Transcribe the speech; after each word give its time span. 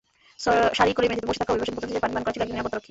সারি 0.77 0.91
করে 0.95 1.07
মেঝেতে 1.09 1.27
বসে 1.29 1.39
থাকা 1.41 1.51
অভিবাসন 1.53 1.73
প্রত্যাশীদের 1.75 2.03
পানি 2.03 2.13
পান 2.13 2.21
করাচ্ছিলেন 2.23 2.45
একজন 2.45 2.55
নিরাপত্তা 2.55 2.75
রক্ষী। 2.75 2.79